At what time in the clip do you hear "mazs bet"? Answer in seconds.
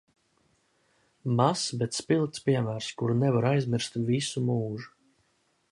1.41-1.99